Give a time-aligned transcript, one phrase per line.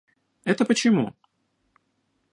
[0.51, 1.13] Это почему?